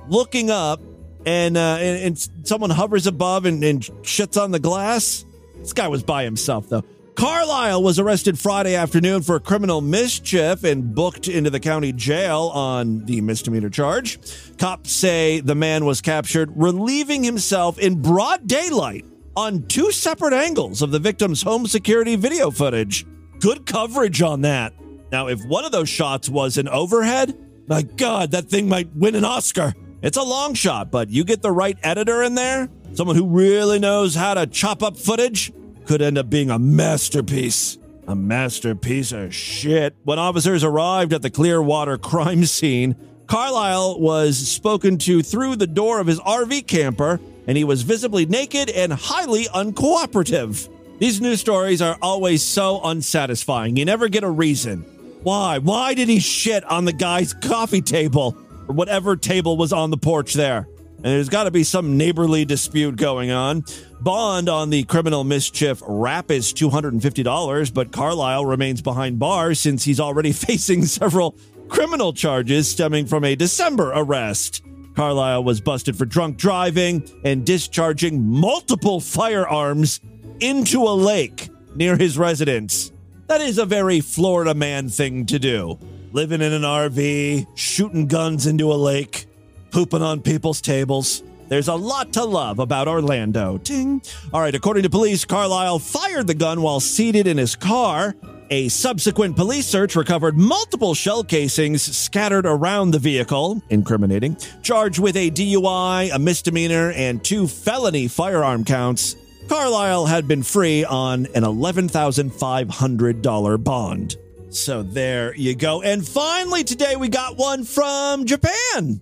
[0.08, 0.82] looking up,
[1.26, 5.26] and uh, and, and someone hovers above and, and shits on the glass.
[5.58, 6.86] This guy was by himself, though.
[7.16, 13.06] Carlisle was arrested Friday afternoon for criminal mischief and booked into the county jail on
[13.06, 14.20] the misdemeanor charge.
[14.60, 19.04] Cops say the man was captured relieving himself in broad daylight
[19.36, 23.06] on two separate angles of the victim's home security video footage.
[23.40, 24.74] Good coverage on that.
[25.12, 29.16] Now, if one of those shots was an overhead, my God, that thing might win
[29.16, 29.74] an Oscar.
[30.02, 33.80] It's a long shot, but you get the right editor in there, someone who really
[33.80, 35.52] knows how to chop up footage,
[35.86, 37.78] could end up being a masterpiece.
[38.08, 39.96] A masterpiece of shit.
[40.04, 42.96] When officers arrived at the Clearwater crime scene,
[43.28, 48.26] Carlisle was spoken to through the door of his RV camper, and he was visibly
[48.26, 50.70] naked and highly uncooperative.
[51.00, 53.76] These news stories are always so unsatisfying.
[53.78, 54.86] You never get a reason.
[55.28, 55.58] Why?
[55.58, 58.38] Why did he shit on the guy's coffee table
[58.70, 60.70] or whatever table was on the porch there?
[60.96, 63.66] And there's got to be some neighborly dispute going on.
[64.00, 70.00] Bond on the criminal mischief rap is $250, but Carlisle remains behind bars since he's
[70.00, 71.36] already facing several
[71.68, 74.64] criminal charges stemming from a December arrest.
[74.96, 80.00] Carlisle was busted for drunk driving and discharging multiple firearms
[80.40, 82.94] into a lake near his residence.
[83.28, 85.78] That is a very Florida man thing to do.
[86.14, 89.26] Living in an RV, shooting guns into a lake,
[89.70, 91.24] pooping on people's tables.
[91.50, 93.58] There's a lot to love about Orlando.
[93.58, 94.02] Ting.
[94.32, 98.16] All right, according to police, Carlisle fired the gun while seated in his car.
[98.50, 104.38] A subsequent police search recovered multiple shell casings scattered around the vehicle, incriminating.
[104.64, 110.84] Charged with a DUI, a misdemeanor, and two felony firearm counts, Carlisle had been free
[110.84, 114.18] on an $11,500 bond.
[114.50, 115.82] So there you go.
[115.82, 119.00] And finally, today we got one from Japan.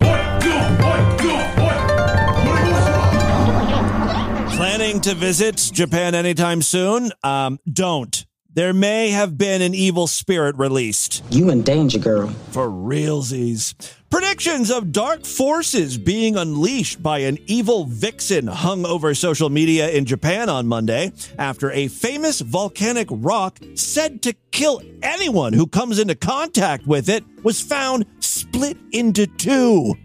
[4.55, 7.11] Planning to visit Japan anytime soon?
[7.23, 8.25] Um, don't.
[8.55, 11.21] There may have been an evil spirit released.
[11.29, 12.29] You in danger, girl.
[12.51, 13.73] For realsies.
[14.09, 20.05] Predictions of dark forces being unleashed by an evil vixen hung over social media in
[20.05, 26.15] Japan on Monday after a famous volcanic rock said to kill anyone who comes into
[26.15, 29.95] contact with it was found split into two,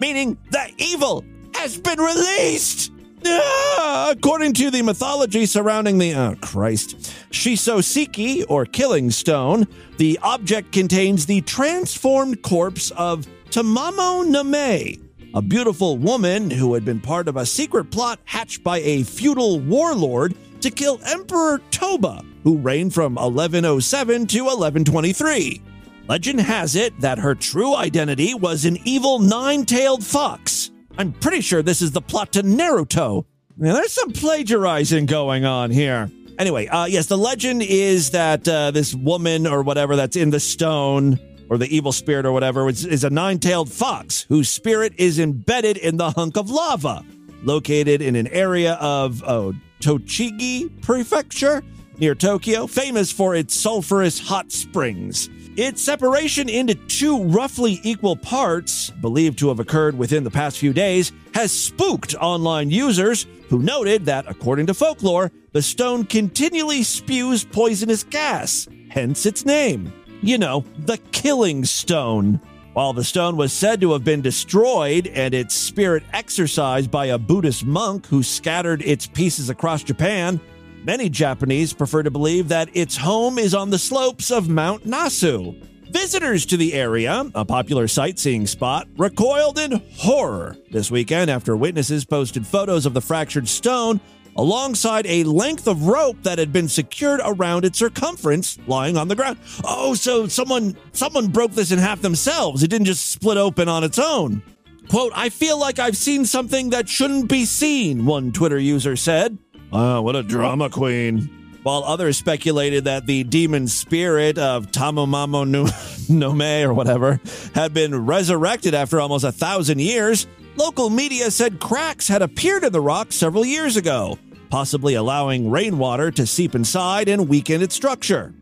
[0.00, 2.90] meaning the evil has been released.
[3.26, 6.96] Ah, according to the mythology surrounding the oh Christ,
[7.30, 9.66] Shisosiki or Killing Stone,
[9.98, 17.00] the object contains the transformed corpse of Tamamo Name, a beautiful woman who had been
[17.00, 22.58] part of a secret plot hatched by a feudal warlord to kill Emperor Toba, who
[22.58, 25.62] reigned from 1107 to 1123.
[26.08, 30.59] Legend has it that her true identity was an evil nine tailed fox.
[30.98, 33.24] I'm pretty sure this is the plot to Naruto.
[33.56, 36.10] Now, there's some plagiarizing going on here.
[36.38, 40.40] Anyway, uh, yes, the legend is that uh, this woman or whatever that's in the
[40.40, 41.18] stone
[41.50, 45.18] or the evil spirit or whatever is, is a nine tailed fox whose spirit is
[45.18, 47.04] embedded in the hunk of lava
[47.42, 51.62] located in an area of oh, Tochigi Prefecture
[51.98, 55.28] near Tokyo, famous for its sulfurous hot springs.
[55.60, 60.72] Its separation into two roughly equal parts, believed to have occurred within the past few
[60.72, 67.44] days, has spooked online users who noted that, according to folklore, the stone continually spews
[67.44, 69.92] poisonous gas, hence its name.
[70.22, 72.40] You know, the killing stone.
[72.72, 77.18] While the stone was said to have been destroyed and its spirit exorcised by a
[77.18, 80.40] Buddhist monk who scattered its pieces across Japan,
[80.84, 85.66] many Japanese prefer to believe that its home is on the slopes of Mount Nasu.
[85.90, 92.04] Visitors to the area, a popular sightseeing spot, recoiled in horror this weekend after witnesses
[92.04, 94.00] posted photos of the fractured stone
[94.36, 99.16] alongside a length of rope that had been secured around its circumference lying on the
[99.16, 99.36] ground.
[99.64, 102.62] Oh, so someone someone broke this in half themselves.
[102.62, 104.42] It didn't just split open on its own.
[104.88, 109.38] Quote, I feel like I've seen something that shouldn't be seen, one Twitter user said.
[109.72, 111.30] Oh, what a drama queen.
[111.62, 115.44] While others speculated that the demon spirit of Tamamamo
[116.08, 117.20] Nome or whatever
[117.54, 122.72] had been resurrected after almost a thousand years, local media said cracks had appeared in
[122.72, 124.18] the rock several years ago,
[124.48, 128.32] possibly allowing rainwater to seep inside and weaken its structure.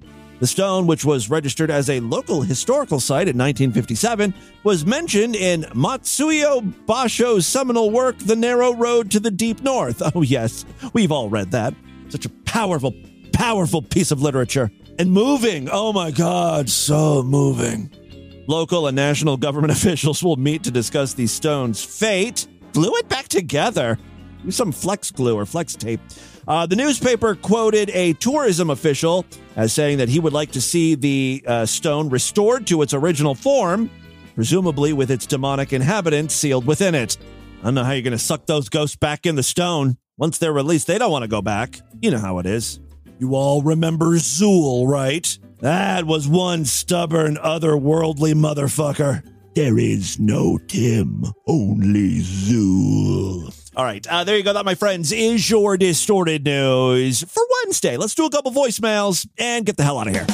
[0.41, 4.33] The stone, which was registered as a local historical site in 1957,
[4.63, 10.01] was mentioned in Matsuo Basho's seminal work, The Narrow Road to the Deep North.
[10.15, 11.75] Oh, yes, we've all read that.
[12.09, 12.95] Such a powerful,
[13.33, 14.71] powerful piece of literature.
[14.99, 15.69] And moving.
[15.71, 17.91] Oh, my God, so moving.
[18.47, 22.47] Local and national government officials will meet to discuss the stone's fate.
[22.73, 23.99] Glue it back together.
[24.45, 26.01] Use some flex glue or flex tape.
[26.49, 29.27] Uh, the newspaper quoted a tourism official
[29.57, 33.35] as saying that he would like to see the uh, stone restored to its original
[33.35, 33.91] form,
[34.35, 37.19] presumably with its demonic inhabitants sealed within it.
[37.61, 39.99] I don't know how you're going to suck those ghosts back in the stone.
[40.17, 41.81] Once they're released, they don't want to go back.
[42.01, 42.81] You know how it is.
[43.19, 45.39] You all remember Zuul, right?
[45.61, 49.23] That was one stubborn, otherworldly motherfucker.
[49.59, 53.73] There is no Tim, only Zuul.
[53.75, 54.53] All right, uh, there you go.
[54.53, 57.97] That, my friends, is your distorted news for Wednesday.
[57.97, 60.27] Let's do a couple voicemails and get the hell out of here.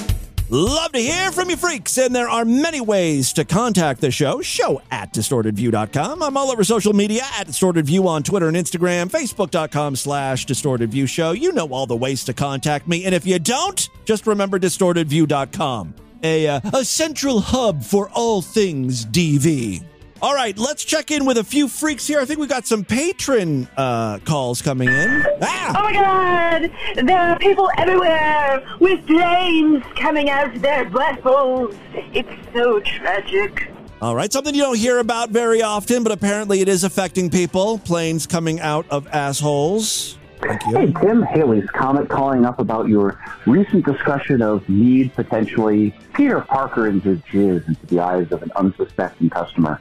[0.50, 4.42] Love to hear from you freaks, and there are many ways to contact the show.
[4.42, 6.22] Show at distortedview.com.
[6.22, 11.32] I'm all over social media at distortedview on Twitter and Instagram, facebook.com slash distortedview show.
[11.32, 15.94] You know all the ways to contact me, and if you don't, just remember distortedview.com,
[16.24, 19.84] a, uh, a central hub for all things DV.
[20.22, 22.18] All right, let's check in with a few freaks here.
[22.18, 25.22] I think we got some patron uh, calls coming in.
[25.42, 25.74] Ah!
[25.76, 27.06] Oh my god!
[27.06, 31.76] There are people everywhere with flames coming out of their buttholes.
[32.14, 33.70] It's so tragic.
[34.00, 37.78] All right, something you don't hear about very often, but apparently it is affecting people.
[37.78, 40.16] Planes coming out of assholes.
[40.46, 40.78] Thank you.
[40.78, 46.88] Hey, Tim Haley's comment calling up about your recent discussion of Mead potentially Peter Parker
[46.88, 49.80] into jizz into the eyes of an unsuspecting customer.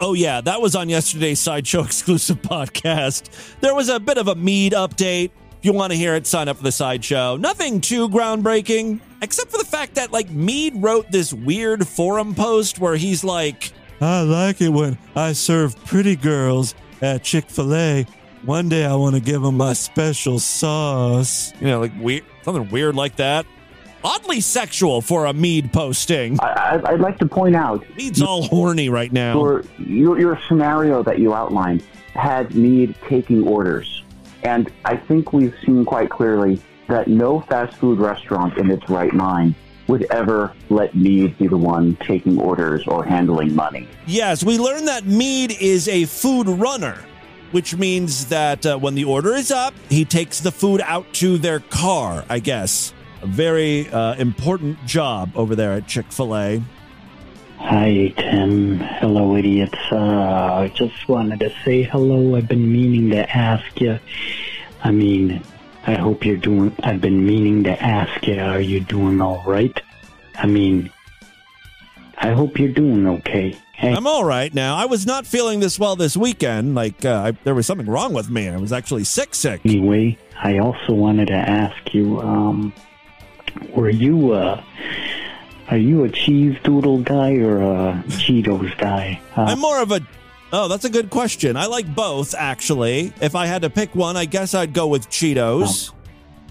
[0.00, 3.58] Oh, yeah, that was on yesterday's Sideshow exclusive podcast.
[3.60, 5.30] There was a bit of a Mead update.
[5.58, 7.36] If you want to hear it, sign up for the Sideshow.
[7.36, 12.78] Nothing too groundbreaking, except for the fact that, like, Mead wrote this weird forum post
[12.78, 18.06] where he's like, I like it when I serve pretty girls at Chick fil A.
[18.44, 21.52] One day I want to give them my special sauce.
[21.60, 23.46] You know, like weird, something weird like that.
[24.04, 26.38] Oddly sexual for a Mead posting.
[26.40, 29.34] I, I'd like to point out Mead's all horny right now.
[29.34, 31.82] Your, your, your scenario that you outlined
[32.12, 34.02] had Mead taking orders.
[34.42, 39.14] And I think we've seen quite clearly that no fast food restaurant in its right
[39.14, 39.54] mind
[39.86, 43.88] would ever let Mead be the one taking orders or handling money.
[44.06, 47.02] Yes, we learned that Mead is a food runner,
[47.52, 51.38] which means that uh, when the order is up, he takes the food out to
[51.38, 52.92] their car, I guess.
[53.22, 56.62] A very uh, important job over there at Chick fil A.
[57.58, 58.78] Hi, Tim.
[58.78, 59.78] Hello, idiots.
[59.90, 62.36] Uh, I just wanted to say hello.
[62.36, 63.98] I've been meaning to ask you.
[64.82, 65.42] I mean,
[65.86, 66.74] I hope you're doing.
[66.82, 68.38] I've been meaning to ask you.
[68.38, 69.80] Are you doing all right?
[70.36, 70.90] I mean,
[72.18, 73.56] I hope you're doing okay.
[73.84, 73.92] Hey.
[73.92, 74.76] I'm all right now.
[74.76, 76.74] I was not feeling this well this weekend.
[76.74, 78.48] Like uh, I, there was something wrong with me.
[78.48, 79.60] I was actually sick, sick.
[79.64, 82.18] Anyway, I also wanted to ask you.
[82.20, 82.72] Um,
[83.76, 84.64] were you uh,
[85.68, 89.20] are you a cheese doodle guy or a Cheetos guy?
[89.36, 90.00] Uh, I'm more of a.
[90.50, 91.56] Oh, that's a good question.
[91.56, 93.12] I like both, actually.
[93.20, 95.92] If I had to pick one, I guess I'd go with Cheetos.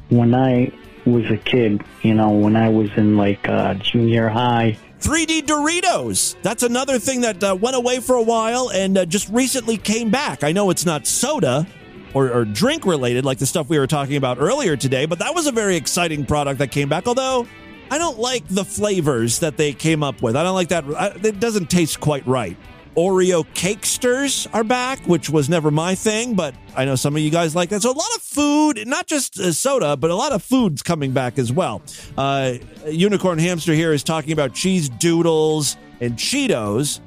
[0.09, 0.71] when I
[1.05, 6.41] was a kid, you know, when I was in like uh, junior high, 3D Doritos.
[6.41, 10.09] That's another thing that uh, went away for a while and uh, just recently came
[10.09, 10.45] back.
[10.45, 11.67] I know it's not soda
[12.13, 15.35] or, or drink related like the stuff we were talking about earlier today, but that
[15.35, 17.05] was a very exciting product that came back.
[17.05, 17.45] Although
[17.91, 20.37] I don't like the flavors that they came up with.
[20.37, 20.85] I don't like that.
[21.23, 22.57] It doesn't taste quite right.
[22.95, 27.31] Oreo Cakesters are back, which was never my thing, but I know some of you
[27.31, 27.81] guys like that.
[27.81, 31.11] So a lot of food, not just uh, soda, but a lot of food's coming
[31.11, 31.81] back as well.
[32.17, 32.55] Uh,
[32.87, 36.99] Unicorn Hamster here is talking about cheese doodles and Cheetos.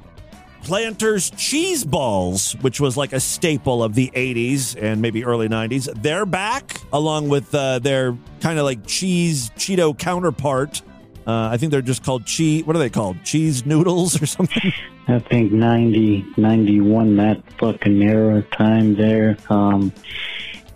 [0.63, 5.87] Planters cheese balls, which was like a staple of the 80s and maybe early 90s,
[6.01, 10.81] they're back along with uh, their kind of like cheese Cheeto counterpart.
[11.27, 12.63] Uh, I think they're just called cheese.
[12.63, 13.21] What are they called?
[13.25, 14.71] Cheese noodles or something?
[15.09, 19.37] I think 90, 91, that fucking era time there.
[19.49, 19.91] Um,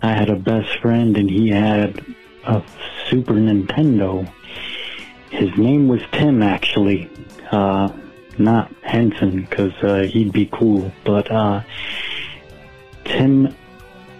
[0.02, 2.04] I had a best friend and he had
[2.44, 2.62] a
[3.08, 4.30] Super Nintendo.
[5.30, 7.10] His name was Tim, actually.
[7.50, 7.90] Uh,
[8.36, 10.92] not Henson, because uh, he'd be cool.
[11.04, 11.62] But uh,
[13.04, 13.54] Tim,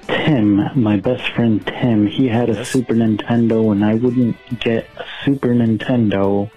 [0.09, 5.05] Tim, my best friend Tim, he had a Super Nintendo, and I wouldn't get a
[5.25, 6.51] Super Nintendo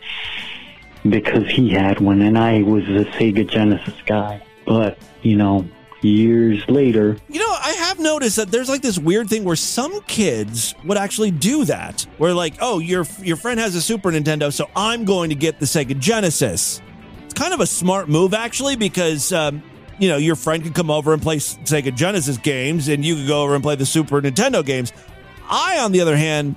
[1.07, 4.41] because he had one, and I was a Sega Genesis guy.
[4.65, 5.67] But you know,
[6.01, 10.01] years later, You know, I have noticed that there's like this weird thing where some
[10.01, 12.05] kids would actually do that.
[12.17, 15.59] Where like, oh, your your friend has a Super Nintendo, so I'm going to get
[15.59, 16.81] the Sega Genesis.
[17.23, 19.61] It's kind of a smart move actually because um,
[19.99, 23.27] you know your friend could come over and play Sega Genesis games, and you could
[23.27, 24.91] go over and play the Super Nintendo games.
[25.49, 26.55] I, on the other hand,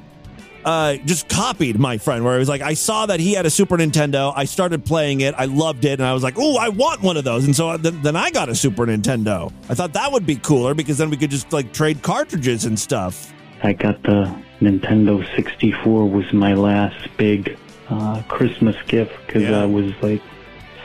[0.64, 3.50] uh, just copied my friend where it was like I saw that he had a
[3.50, 4.32] Super Nintendo.
[4.34, 5.34] I started playing it.
[5.36, 7.76] I loved it, and I was like, "Oh, I want one of those." And so
[7.76, 9.52] then, then I got a Super Nintendo.
[9.68, 12.78] I thought that would be cooler because then we could just like trade cartridges and
[12.78, 13.32] stuff.
[13.62, 17.56] I got the Nintendo 64 was my last big
[17.88, 20.22] uh, Christmas gift because I was like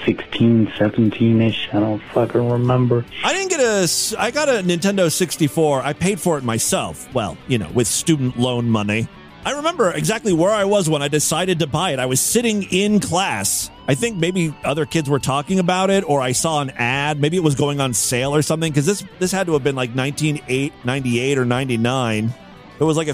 [0.06, 1.70] 16, 17 ish.
[1.74, 3.06] I don't fucking remember.
[3.24, 4.16] I didn't get a.
[4.20, 5.82] I got a Nintendo 64.
[5.82, 7.12] I paid for it myself.
[7.14, 9.08] Well, you know, with student loan money.
[9.46, 12.00] I remember exactly where I was when I decided to buy it.
[12.00, 13.70] I was sitting in class.
[13.90, 17.20] I think maybe other kids were talking about it, or I saw an ad.
[17.20, 18.72] Maybe it was going on sale or something.
[18.72, 22.34] Because this this had to have been like 1998 or 99.
[22.80, 23.14] It was like a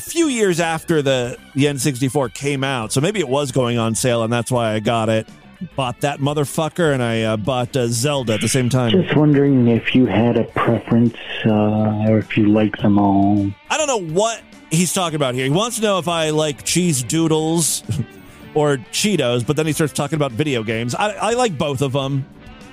[0.00, 4.22] few years after the the N64 came out, so maybe it was going on sale,
[4.22, 5.28] and that's why I got it.
[5.76, 8.90] Bought that motherfucker, and I uh, bought uh, Zelda at the same time.
[8.92, 13.50] Just wondering if you had a preference uh, or if you like them all.
[13.68, 15.44] I don't know what he's talking about here.
[15.44, 17.82] He wants to know if I like cheese doodles
[18.54, 20.94] or Cheetos, but then he starts talking about video games.
[20.94, 22.24] I, I like both of them.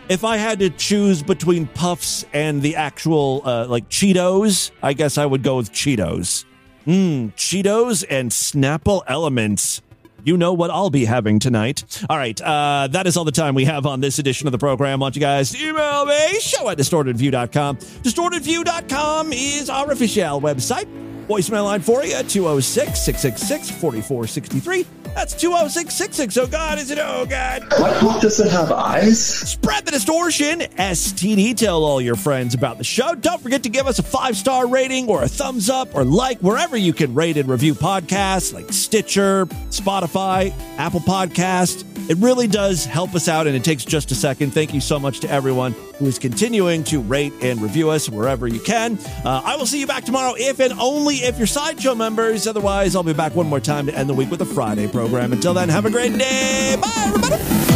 [0.09, 5.17] If I had to choose between Puffs and the actual uh, like Cheetos, I guess
[5.17, 6.45] I would go with Cheetos.
[6.85, 9.81] Mmm, Cheetos and Snapple Elements.
[10.27, 12.03] You know what I'll be having tonight.
[12.09, 14.57] All right, uh, that is all the time we have on this edition of the
[14.57, 14.99] program.
[14.99, 17.77] Want you guys email me, show at distortedview.com.
[17.77, 21.16] Distortedview.com is our official website.
[21.27, 24.85] Voicemail line for you 206 666 4463.
[25.13, 26.39] That's 206 660.
[26.39, 26.99] Oh, God, is it?
[27.01, 27.63] Oh, God.
[27.79, 29.19] What book does it have eyes?
[29.25, 30.59] Spread the distortion.
[30.59, 31.57] STD.
[31.57, 33.13] Tell all your friends about the show.
[33.15, 36.39] Don't forget to give us a five star rating or a thumbs up or like
[36.39, 41.83] wherever you can rate and review podcasts like Stitcher, Spotify, Apple Podcast.
[42.09, 44.51] It really does help us out and it takes just a second.
[44.51, 48.47] Thank you so much to everyone who is continuing to rate and review us wherever
[48.47, 48.97] you can.
[49.25, 52.47] Uh, I will see you back tomorrow if and only if you're Sideshow members.
[52.47, 55.33] Otherwise, I'll be back one more time to end the week with a Friday program.
[55.33, 56.77] Until then, have a great day.
[56.79, 57.67] Bye, everybody.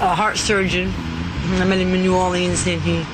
[0.00, 0.92] a heart surgeon.
[1.60, 3.04] I met him in New Orleans and he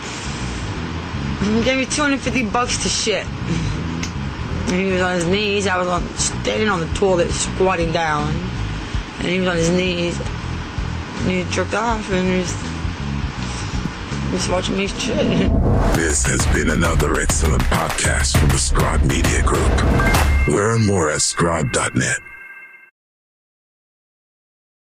[1.41, 3.27] he gave me 250 bucks to shit.
[3.27, 5.67] And he was on his knees.
[5.67, 8.29] I was on, standing on the toilet, squatting down.
[9.19, 10.19] And he was on his knees.
[10.19, 12.39] And he jerked off and he
[14.33, 15.17] was, watching me shit.
[15.97, 20.47] This has been another excellent podcast from the Scribe Media Group.
[20.49, 22.30] Learn more at scribe.net.